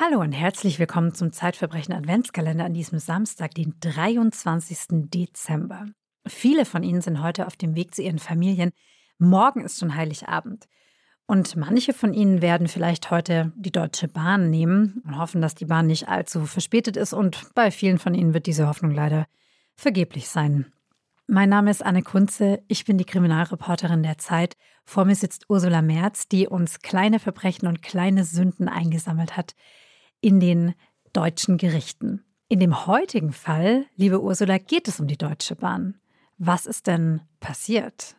Hallo 0.00 0.20
und 0.20 0.30
herzlich 0.30 0.78
willkommen 0.78 1.12
zum 1.12 1.32
Zeitverbrechen 1.32 1.92
Adventskalender 1.92 2.64
an 2.64 2.72
diesem 2.72 3.00
Samstag, 3.00 3.54
den 3.54 3.74
23. 3.80 5.10
Dezember. 5.10 5.86
Viele 6.24 6.64
von 6.64 6.84
Ihnen 6.84 7.00
sind 7.00 7.20
heute 7.20 7.48
auf 7.48 7.56
dem 7.56 7.74
Weg 7.74 7.96
zu 7.96 8.02
ihren 8.02 8.20
Familien. 8.20 8.70
Morgen 9.18 9.64
ist 9.64 9.80
schon 9.80 9.96
Heiligabend. 9.96 10.68
Und 11.26 11.56
manche 11.56 11.92
von 11.92 12.14
Ihnen 12.14 12.42
werden 12.42 12.68
vielleicht 12.68 13.10
heute 13.10 13.52
die 13.56 13.72
Deutsche 13.72 14.06
Bahn 14.06 14.50
nehmen 14.50 15.02
und 15.04 15.18
hoffen, 15.18 15.42
dass 15.42 15.56
die 15.56 15.64
Bahn 15.64 15.88
nicht 15.88 16.06
allzu 16.06 16.46
verspätet 16.46 16.96
ist. 16.96 17.12
Und 17.12 17.52
bei 17.56 17.72
vielen 17.72 17.98
von 17.98 18.14
Ihnen 18.14 18.34
wird 18.34 18.46
diese 18.46 18.68
Hoffnung 18.68 18.92
leider 18.92 19.26
vergeblich 19.74 20.28
sein. 20.28 20.72
Mein 21.26 21.48
Name 21.48 21.72
ist 21.72 21.84
Anne 21.84 22.02
Kunze, 22.02 22.62
ich 22.68 22.84
bin 22.84 22.98
die 22.98 23.04
Kriminalreporterin 23.04 24.04
der 24.04 24.18
Zeit. 24.18 24.56
Vor 24.84 25.04
mir 25.04 25.16
sitzt 25.16 25.46
Ursula 25.48 25.82
Merz, 25.82 26.28
die 26.28 26.46
uns 26.46 26.82
kleine 26.82 27.18
Verbrechen 27.18 27.66
und 27.66 27.82
kleine 27.82 28.22
Sünden 28.22 28.68
eingesammelt 28.68 29.36
hat 29.36 29.56
in 30.20 30.40
den 30.40 30.74
deutschen 31.12 31.56
Gerichten. 31.56 32.24
In 32.48 32.60
dem 32.60 32.86
heutigen 32.86 33.32
Fall, 33.32 33.86
liebe 33.96 34.22
Ursula, 34.22 34.58
geht 34.58 34.88
es 34.88 35.00
um 35.00 35.06
die 35.06 35.18
Deutsche 35.18 35.56
Bahn. 35.56 36.00
Was 36.38 36.66
ist 36.66 36.86
denn 36.86 37.20
passiert? 37.40 38.16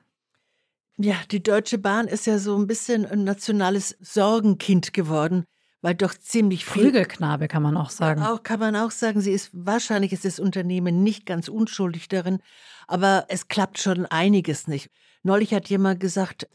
Ja, 0.97 1.15
die 1.31 1.41
Deutsche 1.41 1.77
Bahn 1.77 2.07
ist 2.07 2.27
ja 2.27 2.37
so 2.37 2.57
ein 2.57 2.67
bisschen 2.67 3.05
ein 3.05 3.23
nationales 3.23 3.97
Sorgenkind 4.01 4.93
geworden 4.93 5.45
weil 5.81 5.95
doch 5.95 6.13
ziemlich 6.13 6.65
viel. 6.65 6.83
Prügelknabe 6.83 7.47
kann 7.47 7.63
man 7.63 7.77
auch 7.77 7.89
sagen. 7.89 8.21
Auch 8.21 8.43
kann 8.43 8.59
man 8.59 8.75
auch 8.75 8.91
sagen, 8.91 9.21
sie 9.21 9.31
ist 9.31 9.49
wahrscheinlich 9.53 10.11
ist 10.11 10.25
das 10.25 10.39
Unternehmen 10.39 11.03
nicht 11.03 11.25
ganz 11.25 11.47
unschuldig 11.47 12.07
darin, 12.07 12.39
aber 12.87 13.25
es 13.29 13.47
klappt 13.47 13.79
schon 13.79 14.05
einiges 14.05 14.67
nicht. 14.67 14.89
Neulich 15.23 15.53
hat 15.53 15.69
jemand 15.69 15.99
gesagt, 15.99 16.47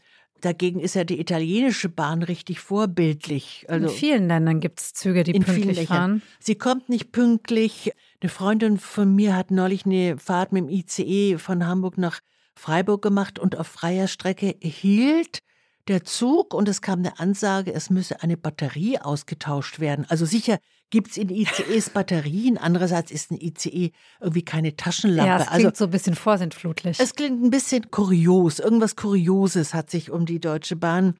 Dagegen 0.45 0.79
ist 0.79 0.93
ja 0.93 1.03
die 1.03 1.19
italienische 1.19 1.89
Bahn 1.89 2.21
richtig 2.21 2.59
vorbildlich. 2.59 3.65
Also 3.67 3.87
in 3.87 3.91
vielen 3.91 4.27
Ländern 4.27 4.59
gibt 4.59 4.79
es 4.79 4.93
Züge, 4.93 5.23
die 5.23 5.33
pünktlich 5.33 5.87
fahren. 5.87 6.21
Sie 6.39 6.53
kommt 6.53 6.87
nicht 6.87 7.11
pünktlich. 7.11 7.93
Eine 8.21 8.29
Freundin 8.29 8.77
von 8.77 9.15
mir 9.15 9.35
hat 9.35 9.49
neulich 9.49 9.87
eine 9.87 10.19
Fahrt 10.19 10.51
mit 10.51 10.65
dem 10.65 10.69
ICE 10.69 11.39
von 11.39 11.65
Hamburg 11.65 11.97
nach 11.97 12.19
Freiburg 12.53 13.01
gemacht 13.01 13.39
und 13.39 13.57
auf 13.57 13.65
freier 13.65 14.07
Strecke 14.07 14.55
hielt 14.61 15.39
der 15.87 16.03
Zug 16.03 16.53
und 16.53 16.67
es 16.67 16.81
kam 16.81 16.99
eine 16.99 17.19
Ansage, 17.19 17.73
es 17.73 17.89
müsse 17.89 18.21
eine 18.21 18.37
Batterie 18.37 18.99
ausgetauscht 18.99 19.79
werden. 19.79 20.05
Also 20.09 20.25
sicher 20.25 20.57
gibt 20.89 21.11
es 21.11 21.17
in 21.17 21.29
ICEs 21.29 21.91
Batterien, 21.91 22.57
andererseits 22.57 23.11
ist 23.11 23.31
ein 23.31 23.39
ICE 23.39 23.91
irgendwie 24.19 24.45
keine 24.45 24.75
Taschenlampe. 24.75 25.27
Ja, 25.27 25.37
es 25.37 25.47
klingt 25.47 25.65
also, 25.65 25.77
so 25.77 25.85
ein 25.85 25.91
bisschen 25.91 26.15
vorsintflutlich. 26.15 26.99
Es 26.99 27.15
klingt 27.15 27.43
ein 27.43 27.49
bisschen 27.49 27.91
kurios. 27.91 28.59
Irgendwas 28.59 28.95
Kurioses 28.95 29.73
hat 29.73 29.89
sich 29.89 30.11
um 30.11 30.25
die 30.25 30.39
Deutsche 30.39 30.75
Bahn 30.75 31.15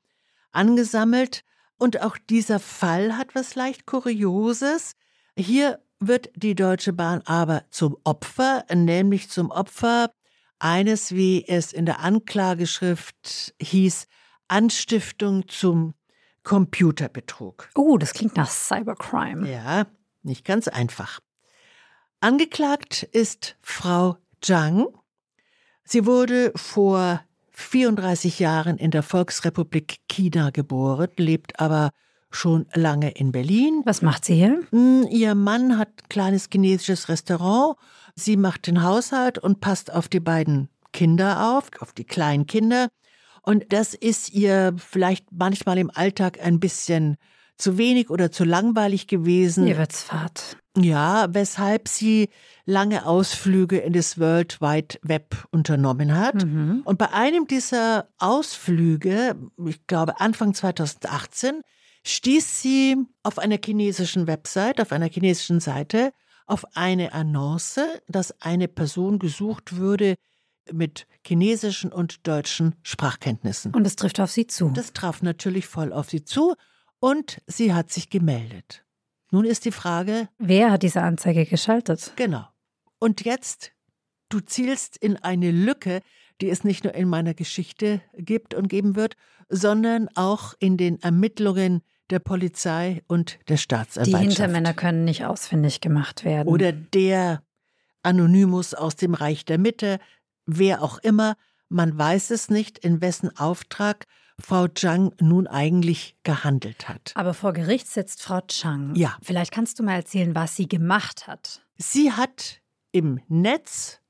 angesammelt. 0.52 1.42
Und 1.78 2.02
auch 2.02 2.18
dieser 2.30 2.60
Fall 2.60 3.18
hat 3.18 3.36
was 3.36 3.56
leicht 3.56 3.86
Kurioses. 3.86 4.94
Hier 5.38 5.80
wird 6.00 6.30
die 6.36 6.56
Deutsche 6.56 6.94
Bahn 6.94 7.22
aber 7.26 7.64
zum 7.70 7.98
Opfer, 8.04 8.66
nämlich 8.74 9.30
zum 9.30 9.52
Opfer 9.52 10.12
eines, 10.60 11.14
wie 11.14 11.46
es 11.48 11.74
in 11.74 11.86
der 11.86 12.00
Anklageschrift 12.00 13.54
hieß, 13.62 14.08
Anstiftung 14.48 15.48
zum 15.48 15.94
Computerbetrug. 16.44 17.70
Oh, 17.76 17.98
das 17.98 18.14
klingt 18.14 18.36
nach 18.36 18.50
Cybercrime. 18.50 19.52
Ja, 19.52 19.88
nicht 20.24 20.46
ganz 20.46 20.68
einfach. 20.68 21.20
Angeklagt 22.20 23.04
ist 23.04 23.58
Frau 23.62 24.18
Zhang. 24.42 24.88
Sie 25.84 26.06
wurde 26.06 26.52
vor 26.56 27.22
34 27.52 28.40
Jahren 28.40 28.78
in 28.78 28.92
der 28.92 29.04
Volksrepublik 29.04 29.98
China 30.08 30.50
geboren, 30.50 31.10
lebt 31.18 31.60
aber 31.60 31.92
schon 32.32 32.68
lange 32.74 33.12
in 33.12 33.32
Berlin. 33.32 33.82
Was 33.86 34.02
macht 34.02 34.26
sie 34.26 34.36
hier? 34.36 34.62
Hm, 34.72 35.08
ihr 35.10 35.36
Mann 35.36 35.78
hat 35.78 35.90
ein 35.90 36.10
kleines 36.10 36.50
chinesisches 36.52 37.08
Restaurant. 37.10 37.78
Sie 38.16 38.38
macht 38.38 38.68
den 38.68 38.84
Haushalt 38.84 39.38
und 39.38 39.62
passt 39.62 39.92
auf 39.92 40.10
die 40.10 40.20
beiden 40.20 40.70
Kinder 40.92 41.56
auf, 41.58 41.70
auf 41.80 41.94
die 41.94 42.04
kleinen 42.04 42.46
Kinder. 42.46 42.90
Und 43.46 43.72
das 43.72 43.94
ist 43.94 44.34
ihr 44.34 44.74
vielleicht 44.78 45.28
manchmal 45.32 45.78
im 45.78 45.92
Alltag 45.94 46.40
ein 46.42 46.60
bisschen 46.60 47.18
zu 47.58 47.78
wenig 47.78 48.10
oder 48.10 48.32
zu 48.32 48.44
langweilig 48.44 49.08
gewesen. 49.08 49.68
Ihr 49.68 49.78
wird's 49.78 50.02
fad. 50.02 50.58
Ja, 50.78 51.28
weshalb 51.34 51.88
sie 51.88 52.30
lange 52.66 53.06
Ausflüge 53.06 53.78
in 53.78 53.94
das 53.94 54.20
World 54.20 54.60
Wide 54.60 54.98
Web 55.04 55.48
unternommen 55.52 56.18
hat. 56.18 56.44
Mhm. 56.44 56.82
Und 56.84 56.98
bei 56.98 57.14
einem 57.14 57.48
dieser 57.48 58.10
Ausflüge, 58.18 59.36
ich 59.66 59.88
glaube 59.88 60.20
Anfang 60.20 60.54
2018, 60.54 61.62
stieß 62.04 62.62
sie 62.62 62.98
auf 63.24 63.40
einer 63.40 63.58
chinesischen 63.64 64.28
Website, 64.28 64.82
auf 64.82 64.92
einer 64.92 65.08
chinesischen 65.08 65.60
Seite, 65.60 66.12
auf 66.46 66.66
eine 66.76 67.14
Annonce, 67.14 67.80
dass 68.08 68.42
eine 68.42 68.68
Person 68.68 69.18
gesucht 69.18 69.78
würde, 69.78 70.16
mit 70.72 71.08
chinesischen 71.26 71.92
und 71.92 72.28
deutschen 72.28 72.76
Sprachkenntnissen. 72.84 73.74
Und 73.74 73.86
es 73.86 73.96
trifft 73.96 74.20
auf 74.20 74.32
sie 74.32 74.48
zu. 74.48 74.70
Das 74.70 74.94
traf 74.94 75.22
natürlich 75.22 75.68
voll 75.68 75.94
auf 75.94 76.10
sie 76.10 76.24
zu 76.24 76.56
und 77.00 77.42
sie 77.48 77.74
hat 77.74 77.92
sich 77.92 78.10
gemeldet. 78.10 78.86
Nun 79.32 79.46
ist 79.46 79.66
die 79.66 79.72
Frage, 79.72 80.30
wer 80.38 80.72
hat 80.72 80.84
diese 80.84 81.02
Anzeige 81.02 81.46
geschaltet? 81.46 82.14
Genau. 82.16 82.48
Und 83.00 83.26
jetzt, 83.26 83.72
du 84.30 84.40
zielst 84.40 84.98
in 84.98 85.18
eine 85.18 85.52
Lücke, 85.52 86.02
die 86.42 86.50
es 86.50 86.64
nicht 86.64 86.84
nur 86.84 86.94
in 86.94 87.08
meiner 87.08 87.34
Geschichte 87.34 88.02
gibt 88.18 88.54
und 88.54 88.68
geben 88.68 88.96
wird, 88.96 89.16
sondern 89.50 90.10
auch 90.16 90.54
in 90.60 90.78
den 90.78 91.02
Ermittlungen 91.02 91.82
der 92.10 92.20
Polizei 92.20 93.04
und 93.08 93.40
der 93.48 93.58
Staatsanwaltschaft. 93.58 94.24
Die 94.24 94.28
Hintermänner 94.28 94.74
können 94.74 95.06
nicht 95.06 95.26
ausfindig 95.26 95.82
gemacht 95.82 96.24
werden. 96.24 96.48
Oder 96.48 96.72
der 96.72 97.42
Anonymus 98.04 98.74
aus 98.74 98.96
dem 98.96 99.16
Reich 99.16 99.46
der 99.46 99.58
Mitte, 99.58 100.00
wer 100.46 100.82
auch 100.82 100.98
immer, 101.00 101.36
man 101.70 101.98
weiß 101.98 102.32
es 102.32 102.50
nicht, 102.50 102.78
in 102.80 103.02
wessen 103.02 103.36
Auftrag 103.38 104.06
Frau 104.40 104.68
Chang 104.68 105.14
nun 105.20 105.48
eigentlich 105.48 106.18
gehandelt 106.24 106.90
hat. 106.90 107.14
Aber 107.16 107.34
vor 107.34 107.54
Gericht 107.54 107.88
sitzt 107.88 108.22
Frau 108.22 108.42
Chang. 108.42 108.94
Ja. 108.96 109.18
Vielleicht 109.22 109.52
kannst 109.52 109.80
du 109.80 109.84
mal 109.84 109.96
erzählen, 109.96 110.36
was 110.36 110.56
sie 110.56 110.68
gemacht 110.68 111.28
hat. 111.28 111.62
Sie 111.78 112.12
hat 112.12 112.62
im 112.92 113.22
Netz 113.28 114.02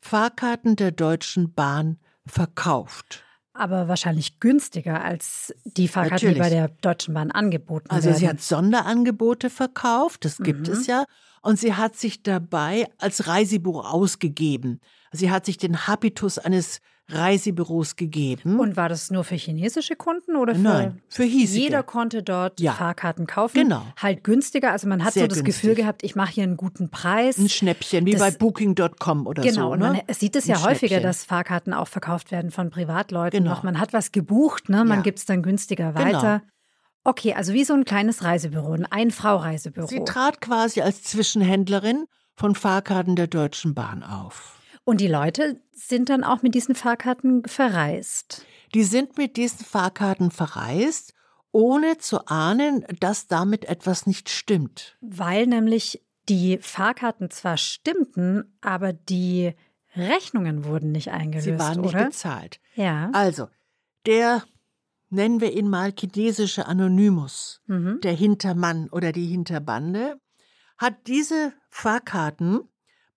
Fahrkarten 0.00 0.76
der 0.76 0.92
Deutschen 0.92 1.52
Bahn 1.52 1.98
verkauft. 2.26 3.24
Aber 3.58 3.88
wahrscheinlich 3.88 4.38
günstiger 4.38 5.02
als 5.02 5.52
die 5.64 5.88
Fahrkarten, 5.88 6.28
Natürlich. 6.28 6.34
die 6.34 6.40
bei 6.40 6.50
der 6.50 6.68
Deutschen 6.80 7.14
Bahn 7.14 7.32
angeboten 7.32 7.90
also 7.90 8.04
werden. 8.04 8.14
Also 8.14 8.20
sie 8.20 8.28
hat 8.28 8.40
Sonderangebote 8.40 9.50
verkauft, 9.50 10.24
das 10.24 10.38
gibt 10.38 10.68
mhm. 10.68 10.74
es 10.74 10.86
ja. 10.86 11.04
Und 11.42 11.58
sie 11.58 11.74
hat 11.74 11.96
sich 11.96 12.22
dabei 12.22 12.88
als 12.98 13.26
Reisebuch 13.26 13.84
ausgegeben. 13.84 14.80
Sie 15.12 15.30
hat 15.30 15.44
sich 15.44 15.56
den 15.56 15.86
Habitus 15.86 16.38
eines 16.38 16.80
Reisebüros 17.10 17.96
gegeben. 17.96 18.60
Und 18.60 18.76
war 18.76 18.88
das 18.88 19.10
nur 19.10 19.24
für 19.24 19.34
chinesische 19.34 19.96
Kunden 19.96 20.36
oder 20.36 20.54
für 20.54 20.60
Nein, 20.60 21.02
für 21.08 21.24
hiesige. 21.24 21.64
Jeder 21.64 21.82
konnte 21.82 22.22
dort 22.22 22.60
ja. 22.60 22.72
Fahrkarten 22.72 23.26
kaufen. 23.26 23.62
Genau. 23.62 23.82
Halt 23.96 24.24
günstiger. 24.24 24.72
Also 24.72 24.88
man 24.88 25.02
hat 25.02 25.14
Sehr 25.14 25.22
so 25.22 25.28
das 25.28 25.38
günstig. 25.38 25.62
Gefühl 25.62 25.74
gehabt, 25.74 26.02
ich 26.02 26.16
mache 26.16 26.32
hier 26.32 26.42
einen 26.42 26.58
guten 26.58 26.90
Preis. 26.90 27.38
Ein 27.38 27.48
Schnäppchen, 27.48 28.04
wie 28.04 28.12
das, 28.12 28.20
bei 28.20 28.30
Booking.com 28.32 29.26
oder 29.26 29.42
genau, 29.42 29.70
so. 29.70 29.70
Genau. 29.72 29.92
Ne? 29.92 30.02
Man 30.06 30.14
sieht 30.14 30.36
es 30.36 30.46
ja 30.46 30.62
häufiger, 30.62 31.00
dass 31.00 31.24
Fahrkarten 31.24 31.72
auch 31.72 31.88
verkauft 31.88 32.30
werden 32.30 32.50
von 32.50 32.70
Privatleuten. 32.70 33.42
Genau. 33.42 33.54
Noch 33.54 33.62
man 33.62 33.80
hat 33.80 33.92
was 33.92 34.12
gebucht, 34.12 34.68
ne? 34.68 34.84
man 34.84 34.98
ja. 34.98 35.02
gibt 35.02 35.18
es 35.18 35.24
dann 35.24 35.42
günstiger 35.42 35.92
genau. 35.92 36.04
weiter. 36.04 36.38
Genau. 36.40 36.52
Okay, 37.04 37.32
also 37.32 37.54
wie 37.54 37.64
so 37.64 37.72
ein 37.72 37.86
kleines 37.86 38.22
Reisebüro, 38.22 38.72
ein 38.72 38.84
Ein-Frau-Reisebüro. 38.84 39.86
Sie 39.86 40.04
trat 40.04 40.42
quasi 40.42 40.82
als 40.82 41.02
Zwischenhändlerin 41.04 42.04
von 42.34 42.54
Fahrkarten 42.54 43.16
der 43.16 43.28
Deutschen 43.28 43.74
Bahn 43.74 44.02
auf. 44.02 44.57
Und 44.88 45.02
die 45.02 45.06
Leute 45.06 45.60
sind 45.70 46.08
dann 46.08 46.24
auch 46.24 46.40
mit 46.40 46.54
diesen 46.54 46.74
Fahrkarten 46.74 47.44
verreist. 47.44 48.46
Die 48.72 48.84
sind 48.84 49.18
mit 49.18 49.36
diesen 49.36 49.66
Fahrkarten 49.66 50.30
verreist, 50.30 51.12
ohne 51.52 51.98
zu 51.98 52.26
ahnen, 52.26 52.86
dass 52.98 53.26
damit 53.26 53.66
etwas 53.66 54.06
nicht 54.06 54.30
stimmt. 54.30 54.96
Weil 55.02 55.46
nämlich 55.46 56.02
die 56.30 56.56
Fahrkarten 56.56 57.28
zwar 57.28 57.58
stimmten, 57.58 58.56
aber 58.62 58.94
die 58.94 59.52
Rechnungen 59.94 60.64
wurden 60.64 60.92
nicht 60.92 61.10
eingelöst. 61.10 61.44
Sie 61.44 61.58
waren 61.58 61.82
nicht 61.82 61.94
oder? 61.94 62.06
bezahlt. 62.06 62.58
Ja. 62.74 63.10
Also, 63.12 63.48
der, 64.06 64.42
nennen 65.10 65.42
wir 65.42 65.52
ihn 65.52 65.68
mal 65.68 65.92
chinesische 65.92 66.64
Anonymus, 66.64 67.60
mhm. 67.66 68.00
der 68.02 68.14
Hintermann 68.14 68.88
oder 68.88 69.12
die 69.12 69.26
Hinterbande, 69.26 70.18
hat 70.78 70.94
diese 71.08 71.52
Fahrkarten 71.68 72.62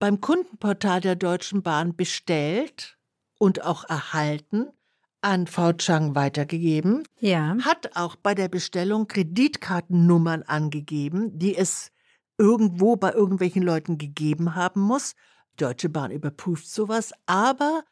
beim 0.02 0.20
Kundenportal 0.20 1.00
der 1.00 1.16
Deutschen 1.16 1.62
Bahn 1.62 1.96
bestellt 1.96 2.98
und 3.38 3.64
auch 3.64 3.88
erhalten, 3.88 4.70
an 5.22 5.46
Frau 5.46 5.74
Chang 5.74 6.16
weitergegeben, 6.16 7.04
ja. 7.20 7.56
hat 7.62 7.96
auch 7.96 8.16
bei 8.16 8.34
der 8.34 8.48
Bestellung 8.48 9.08
Kreditkartennummern 9.08 10.42
angegeben, 10.42 11.38
die 11.38 11.56
es 11.56 11.92
irgendwo 12.40 12.96
bei 12.96 13.14
irgendwelchen 13.14 13.62
Leuten 13.62 14.00
gegeben 14.00 14.56
haben 14.56 14.82
muss. 14.82 15.14
Deutsche 15.58 15.90
Bahn 15.90 16.10
überprüft 16.10 16.68
sowas, 16.68 17.14
aber 17.28 17.84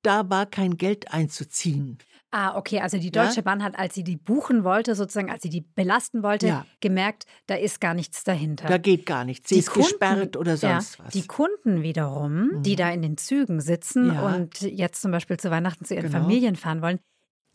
da 0.00 0.30
war 0.30 0.46
kein 0.46 0.78
Geld 0.78 1.12
einzuziehen. 1.12 1.98
Ah, 2.32 2.56
okay, 2.56 2.80
also 2.80 2.98
die 2.98 3.10
Deutsche 3.10 3.36
ja? 3.36 3.42
Bahn 3.42 3.62
hat, 3.62 3.76
als 3.76 3.94
sie 3.94 4.04
die 4.04 4.16
buchen 4.16 4.62
wollte, 4.62 4.94
sozusagen, 4.94 5.30
als 5.30 5.42
sie 5.42 5.48
die 5.48 5.62
belasten 5.62 6.22
wollte, 6.22 6.46
ja. 6.46 6.66
gemerkt, 6.80 7.24
da 7.46 7.56
ist 7.56 7.80
gar 7.80 7.94
nichts 7.94 8.22
dahinter. 8.22 8.68
Da 8.68 8.78
geht 8.78 9.04
gar 9.04 9.24
nichts. 9.24 9.48
Sie 9.48 9.56
die 9.56 9.60
ist 9.60 9.70
Kunden, 9.70 9.88
gesperrt 9.88 10.36
oder 10.36 10.56
sonst 10.56 10.98
ja, 10.98 11.04
was. 11.04 11.12
Die 11.12 11.26
Kunden 11.26 11.82
wiederum, 11.82 12.48
mhm. 12.48 12.62
die 12.62 12.76
da 12.76 12.90
in 12.90 13.02
den 13.02 13.16
Zügen 13.16 13.60
sitzen 13.60 14.10
und 14.10 14.60
jetzt 14.60 15.02
zum 15.02 15.10
Beispiel 15.10 15.38
zu 15.38 15.50
Weihnachten 15.50 15.84
zu 15.84 15.94
ihren 15.94 16.06
genau. 16.06 16.20
Familien 16.20 16.54
fahren 16.54 16.82
wollen, 16.82 17.00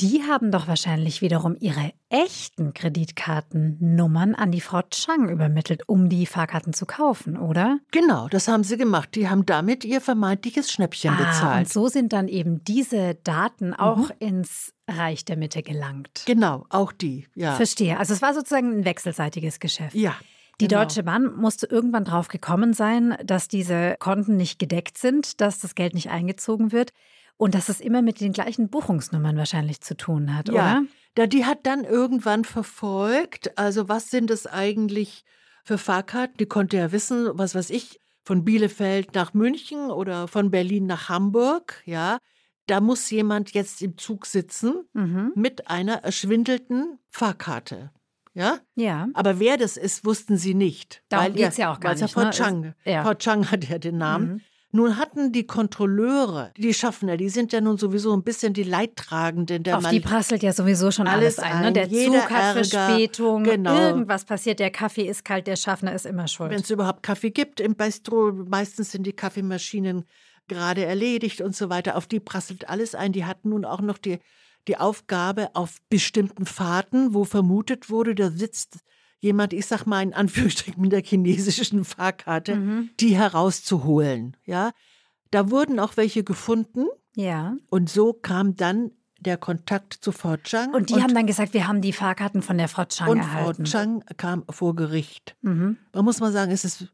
die 0.02 0.24
haben 0.24 0.52
doch 0.52 0.68
wahrscheinlich 0.68 1.22
wiederum 1.22 1.56
ihre 1.60 1.94
echten 2.10 2.74
Kreditkartennummern 2.74 4.36
an 4.36 4.52
die 4.52 4.62
Frau 4.62 4.82
Chang 4.90 5.30
übermittelt, 5.30 5.88
um 5.88 6.10
die 6.10 6.26
Fahrkarten 6.26 6.74
zu 6.74 6.86
kaufen, 6.86 7.38
oder? 7.38 7.80
Genau, 7.92 8.28
das 8.28 8.48
haben 8.48 8.64
sie 8.64 8.78
gemacht. 8.78 9.16
Die 9.16 9.30
haben 9.30 9.46
damit 9.46 9.86
ihr 9.86 10.02
vermeintliches 10.02 10.72
Schnäppchen 10.72 11.14
ah, 11.14 11.18
bezahlt. 11.18 11.68
Und 11.68 11.74
so 11.74 11.88
sind 11.88 12.12
dann 12.12 12.28
eben 12.28 12.64
diese 12.64 13.16
Daten 13.16 13.74
auch 13.74 14.10
mhm. 14.10 14.16
ins 14.20 14.74
Reich 14.88 15.24
der 15.24 15.38
Mitte 15.38 15.64
gelangt. 15.64 16.24
Genau, 16.26 16.66
auch 16.70 16.92
die, 16.92 17.28
ja. 17.34 17.54
Verstehe. 17.54 17.98
Also 17.98 18.14
es 18.14 18.22
war 18.22 18.34
sozusagen 18.34 18.80
ein 18.80 18.86
wechselseitiges 18.86 19.60
Geschäft. 19.60 19.96
Ja. 19.96 20.16
Die 20.62 20.68
genau. 20.68 20.82
Deutsche 20.82 21.04
Bahn 21.04 21.36
musste 21.36 21.68
irgendwann 21.68 22.06
drauf 22.06 22.28
gekommen 22.28 22.74
sein, 22.74 23.18
dass 23.24 23.48
diese 23.48 23.96
Konten 24.00 24.38
nicht 24.38 24.58
gedeckt 24.58 24.98
sind, 24.98 25.42
dass 25.42 25.60
das 25.60 25.76
Geld 25.76 25.94
nicht 25.94 26.10
eingezogen 26.10 26.72
wird. 26.72 26.92
Und 27.38 27.54
dass 27.54 27.70
es 27.70 27.82
immer 27.82 28.02
mit 28.02 28.22
den 28.22 28.32
gleichen 28.32 28.70
Buchungsnummern 28.70 29.38
wahrscheinlich 29.38 29.82
zu 29.82 29.98
tun 29.98 30.36
hat, 30.36 30.48
ja. 30.48 30.54
oder? 30.54 30.84
Ja, 31.18 31.28
die 31.28 31.46
hat 31.46 31.66
dann 31.66 31.84
irgendwann 31.84 32.44
verfolgt, 32.44 33.58
also 33.58 33.90
was 33.90 34.10
sind 34.10 34.32
es 34.32 34.48
eigentlich 34.48 35.24
für 35.64 35.78
Fahrkarten? 35.78 36.38
Die 36.38 36.46
konnte 36.46 36.78
ja 36.78 36.92
wissen, 36.92 37.30
was 37.34 37.56
weiß 37.56 37.70
ich, 37.70 38.00
von 38.24 38.44
Bielefeld 38.44 39.14
nach 39.16 39.34
München 39.34 39.92
oder 39.92 40.28
von 40.28 40.52
Berlin 40.52 40.88
nach 40.88 41.10
Hamburg, 41.10 41.82
ja. 41.86 42.18
Da 42.68 42.82
muss 42.82 43.12
jemand 43.12 43.52
jetzt 43.52 43.84
im 43.84 43.98
Zug 44.00 44.26
sitzen 44.26 44.88
mhm. 44.94 45.34
mit 45.36 45.70
einer 45.70 46.04
erschwindelten 46.04 46.98
Fahrkarte. 47.12 47.92
Ja? 48.34 48.58
Ja. 48.76 49.08
Aber 49.14 49.40
wer 49.40 49.58
das 49.58 49.78
ist, 49.78 50.04
wussten 50.04 50.38
sie 50.38 50.56
nicht. 50.56 51.04
Darum 51.10 51.34
geht 51.34 51.50
es 51.50 51.58
ja 51.58 51.72
auch 51.72 51.80
gar 51.80 51.92
nicht. 51.92 52.02
Ja 52.02 52.08
Frau 52.08 52.24
ne? 52.24 52.32
Chang. 52.32 52.74
Ja. 52.84 53.04
Frau 53.04 53.14
Chang 53.14 53.52
hat 53.52 53.70
ja 53.70 53.78
den 53.78 53.98
Namen. 53.98 54.28
Mhm. 54.28 54.42
Nun 54.76 54.98
hatten 54.98 55.32
die 55.32 55.48
Kontrolleure, 55.48 56.52
die 56.58 56.74
Schaffner, 56.74 57.16
die 57.16 57.30
sind 57.30 57.54
ja 57.54 57.62
nun 57.62 57.78
sowieso 57.78 58.12
ein 58.12 58.24
bisschen 58.24 58.52
die 58.54 58.64
Leidtragenden. 58.64 59.64
Der 59.64 59.78
Auf 59.78 59.84
Mann 59.84 59.94
die 59.94 60.02
prasselt 60.02 60.44
ja 60.44 60.52
sowieso 60.52 60.92
schon 60.92 61.08
alles, 61.08 61.40
alles 61.40 61.54
ein. 61.54 61.62
Ne? 61.62 61.72
Der 61.72 61.90
Zug 61.90 62.30
hat 62.30 62.58
Ärger, 62.58 62.66
Verspätung, 62.66 63.44
genau. 63.46 63.74
irgendwas 63.74 64.26
passiert, 64.26 64.60
der 64.60 64.72
Kaffee 64.72 65.08
ist 65.08 65.24
kalt, 65.24 65.48
der 65.48 65.56
Schaffner 65.56 65.94
ist 65.94 66.06
immer 66.06 66.28
schuld. 66.28 66.52
Wenn 66.52 66.60
es 66.60 66.70
überhaupt 66.70 67.04
Kaffee 67.04 67.32
gibt 67.32 67.62
im 67.62 67.76
Bistro, 67.76 68.34
meistens 68.34 68.92
sind 68.92 69.08
die 69.08 69.14
Kaffeemaschinen 69.14 70.04
gerade 70.50 70.84
erledigt 70.84 71.40
und 71.40 71.56
so 71.56 71.70
weiter. 71.70 71.96
Auf 71.96 72.06
die 72.06 72.20
prasselt 72.20 72.68
alles 72.68 72.96
ein. 72.96 73.14
Die 73.14 73.24
hatten 73.24 73.52
nun 73.52 73.64
auch 73.64 73.80
noch 73.80 73.98
die, 73.98 74.20
die 74.68 74.76
Aufgabe 74.76 75.52
auf 75.54 75.78
bestimmten 75.88 76.46
Fahrten, 76.46 77.14
wo 77.14 77.24
vermutet 77.24 77.90
wurde, 77.90 78.14
da 78.14 78.30
sitzt 78.30 78.80
jemand, 79.20 79.54
ich 79.54 79.66
sag 79.66 79.86
mal 79.86 80.02
in 80.02 80.14
Anführungsstrichen 80.14 80.82
mit 80.82 80.92
der 80.92 81.04
chinesischen 81.04 81.86
Fahrkarte, 81.86 82.56
mhm. 82.56 82.90
die 83.00 83.16
herauszuholen. 83.16 84.38
Ja, 84.46 84.72
da 85.32 85.50
wurden 85.50 85.80
auch 85.80 85.98
welche 85.98 86.24
gefunden. 86.24 86.86
Ja. 87.16 87.56
Und 87.70 87.90
so 87.90 88.14
kam 88.14 88.56
dann 88.56 88.92
der 89.20 89.38
Kontakt 89.38 89.94
zu 89.94 90.12
Frau 90.12 90.38
Chang. 90.38 90.74
Und 90.74 90.90
die 90.90 90.94
und 90.94 91.04
haben 91.04 91.14
dann 91.14 91.26
gesagt, 91.26 91.54
wir 91.54 91.68
haben 91.68 91.82
die 91.82 91.94
Fahrkarten 91.94 92.42
von 92.42 92.58
der 92.58 92.68
Frau 92.68 92.86
Chang 92.86 93.10
und 93.10 93.18
erhalten. 93.20 93.62
Und 93.62 93.70
Frau 93.70 93.80
Chang 93.80 94.04
kam 94.18 94.44
vor 94.50 94.76
Gericht. 94.76 95.36
Mhm. 95.42 95.78
Man 95.94 96.06
muss 96.06 96.20
mal 96.20 96.32
sagen, 96.32 96.52
es 96.52 96.64
ist 96.66 96.94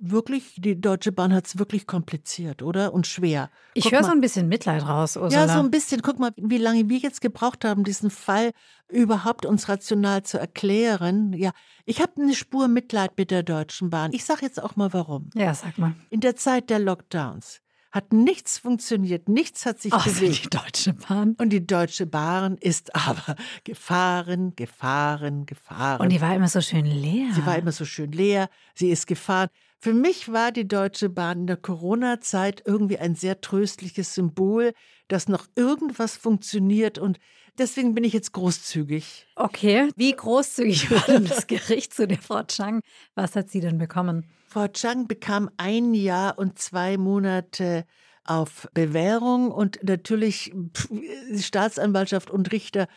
wirklich, 0.00 0.54
die 0.56 0.80
Deutsche 0.80 1.12
Bahn 1.12 1.32
hat 1.32 1.46
es 1.46 1.58
wirklich 1.58 1.86
kompliziert, 1.86 2.62
oder? 2.62 2.92
Und 2.92 3.06
schwer. 3.06 3.50
Ich 3.74 3.92
höre 3.92 4.02
so 4.02 4.10
ein 4.10 4.20
bisschen 4.20 4.48
Mitleid 4.48 4.86
raus, 4.86 5.16
Ursula. 5.16 5.46
Ja, 5.46 5.52
so 5.52 5.60
ein 5.60 5.70
bisschen. 5.70 6.02
Guck 6.02 6.18
mal, 6.18 6.32
wie 6.36 6.58
lange 6.58 6.88
wir 6.88 6.98
jetzt 6.98 7.20
gebraucht 7.20 7.64
haben, 7.64 7.84
diesen 7.84 8.10
Fall 8.10 8.52
überhaupt 8.88 9.46
uns 9.46 9.68
rational 9.68 10.22
zu 10.22 10.38
erklären. 10.38 11.32
Ja, 11.34 11.52
ich 11.84 12.00
habe 12.00 12.20
eine 12.20 12.34
Spur 12.34 12.68
Mitleid 12.68 13.12
mit 13.16 13.30
der 13.30 13.42
Deutschen 13.42 13.90
Bahn. 13.90 14.12
Ich 14.12 14.24
sage 14.24 14.40
jetzt 14.42 14.62
auch 14.62 14.76
mal 14.76 14.92
warum. 14.92 15.30
Ja, 15.34 15.54
sag 15.54 15.78
mal. 15.78 15.94
In 16.08 16.20
der 16.20 16.34
Zeit 16.36 16.70
der 16.70 16.78
Lockdowns 16.78 17.60
hat 17.90 18.12
nichts 18.12 18.58
funktioniert, 18.58 19.28
nichts 19.28 19.66
hat 19.66 19.80
sich 19.80 19.92
Ach, 19.92 20.04
bewegt. 20.04 20.44
Die 20.44 20.50
Deutsche 20.50 20.92
Bahn. 20.92 21.34
Und 21.38 21.50
die 21.50 21.66
Deutsche 21.66 22.06
Bahn 22.06 22.56
ist 22.58 22.94
aber 23.08 23.36
gefahren, 23.64 24.54
gefahren, 24.56 25.46
gefahren. 25.46 26.00
Und 26.00 26.10
die 26.10 26.20
war 26.20 26.34
immer 26.34 26.48
so 26.48 26.60
schön 26.60 26.86
leer. 26.86 27.32
Sie 27.34 27.44
war 27.44 27.58
immer 27.58 27.72
so 27.72 27.84
schön 27.84 28.12
leer. 28.12 28.48
Sie 28.74 28.90
ist 28.90 29.06
gefahren. 29.06 29.48
Für 29.78 29.94
mich 29.94 30.30
war 30.30 30.52
die 30.52 30.68
Deutsche 30.68 31.08
Bahn 31.08 31.40
in 31.40 31.46
der 31.46 31.56
Corona-Zeit 31.56 32.62
irgendwie 32.66 32.98
ein 32.98 33.14
sehr 33.14 33.40
tröstliches 33.40 34.14
Symbol, 34.14 34.74
dass 35.08 35.26
noch 35.26 35.46
irgendwas 35.56 36.16
funktioniert 36.16 36.98
und 36.98 37.18
deswegen 37.60 37.94
bin 37.94 38.02
ich 38.02 38.12
jetzt 38.12 38.32
großzügig. 38.32 39.28
Okay, 39.36 39.90
wie 39.96 40.12
großzügig 40.12 40.90
war 40.90 41.04
denn 41.06 41.26
das 41.26 41.46
Gericht 41.46 41.94
zu 41.94 42.08
der 42.08 42.18
Frau 42.18 42.42
Chang? 42.42 42.80
Was 43.14 43.36
hat 43.36 43.50
sie 43.50 43.60
denn 43.60 43.78
bekommen? 43.78 44.26
Frau 44.46 44.66
Chang 44.66 45.06
bekam 45.06 45.48
ein 45.56 45.94
Jahr 45.94 46.38
und 46.38 46.58
zwei 46.58 46.96
Monate 46.96 47.84
auf 48.24 48.68
Bewährung 48.74 49.52
und 49.52 49.78
natürlich 49.82 50.52
die 50.90 51.42
Staatsanwaltschaft 51.42 52.30
und 52.30 52.50
Richter 52.50 52.88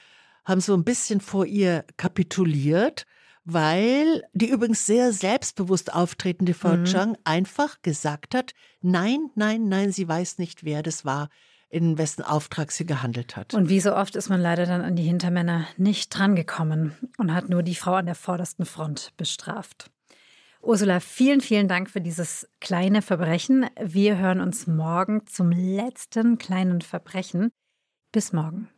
haben 0.46 0.62
so 0.62 0.74
ein 0.74 0.84
bisschen 0.84 1.22
vor 1.22 1.46
ihr 1.46 1.86
kapituliert 1.98 3.06
weil 3.46 4.24
die 4.34 4.50
übrigens 4.50 4.86
sehr 4.86 5.12
selbstbewusst 5.12 5.94
auftretende 5.94 6.54
Frau 6.54 6.78
mhm. 6.78 6.86
Chang 6.86 7.18
einfach 7.24 7.82
gesagt 7.82 8.36
hat, 8.36 8.54
nein, 8.82 9.30
nein, 9.36 9.68
nein, 9.68 9.92
sie 9.92 10.08
weiß 10.08 10.38
nicht, 10.38 10.64
wer 10.64 10.82
das 10.82 11.04
war, 11.04 11.30
in 11.74 11.98
wessen 11.98 12.24
Auftrag 12.24 12.72
sie 12.72 12.86
gehandelt 12.86 13.36
hat. 13.36 13.54
Und 13.54 13.68
wie 13.68 13.80
so 13.80 13.96
oft 13.96 14.16
ist 14.16 14.30
man 14.30 14.40
leider 14.40 14.66
dann 14.66 14.82
an 14.82 14.96
die 14.96 15.04
Hintermänner 15.04 15.66
nicht 15.78 16.10
drangekommen 16.10 16.96
und 17.18 17.34
hat 17.34 17.50
nur 17.50 17.64
die 17.64 17.76
Frau 17.76 17.96
an 17.96 18.06
der 18.06 18.16
vordersten 18.16 18.66
Front 18.66 19.12
bestraft. 19.18 19.90
Ursula, 20.62 21.00
vielen, 21.00 21.42
vielen 21.42 21.68
Dank 21.68 21.90
für 21.90 22.00
dieses 22.00 22.48
kleine 22.62 23.02
Verbrechen. 23.02 23.66
Wir 23.82 24.18
hören 24.18 24.40
uns 24.40 24.68
morgen 24.68 25.26
zum 25.26 25.52
letzten 25.52 26.38
kleinen 26.38 26.82
Verbrechen. 26.82 27.50
Bis 28.12 28.32
morgen. 28.32 28.70